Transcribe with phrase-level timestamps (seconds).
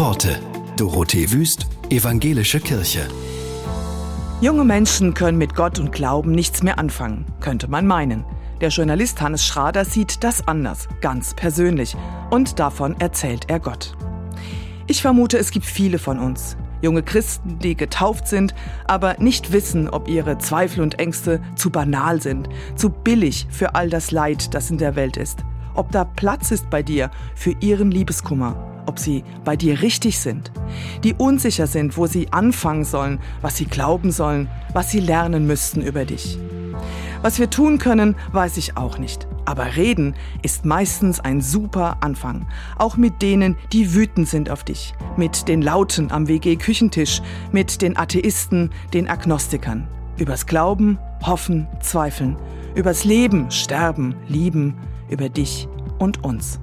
[0.00, 0.40] Worte.
[0.78, 3.06] Dorothee Wüst, Evangelische Kirche.
[4.40, 8.24] Junge Menschen können mit Gott und Glauben nichts mehr anfangen, könnte man meinen.
[8.62, 11.98] Der Journalist Hannes Schrader sieht das anders, ganz persönlich.
[12.30, 13.94] Und davon erzählt er Gott.
[14.86, 16.56] Ich vermute, es gibt viele von uns.
[16.80, 18.54] Junge Christen, die getauft sind,
[18.86, 23.90] aber nicht wissen, ob ihre Zweifel und Ängste zu banal sind, zu billig für all
[23.90, 25.40] das Leid, das in der Welt ist.
[25.74, 30.50] Ob da Platz ist bei dir für ihren Liebeskummer ob sie bei dir richtig sind,
[31.04, 35.80] die unsicher sind, wo sie anfangen sollen, was sie glauben sollen, was sie lernen müssten
[35.80, 36.40] über dich.
[37.22, 39.28] Was wir tun können, weiß ich auch nicht.
[39.44, 42.48] Aber reden ist meistens ein super Anfang.
[42.78, 44.92] Auch mit denen, die wütend sind auf dich.
[45.16, 47.22] Mit den Lauten am WG-Küchentisch.
[47.52, 49.86] Mit den Atheisten, den Agnostikern.
[50.18, 52.36] Übers Glauben, Hoffen, Zweifeln.
[52.74, 54.74] Übers Leben, Sterben, Lieben.
[55.08, 56.58] Über dich und uns.